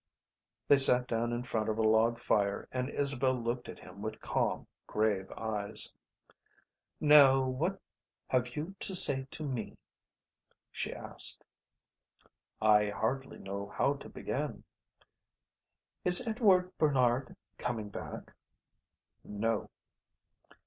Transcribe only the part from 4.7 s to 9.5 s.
grave eyes. "Now what have you to say to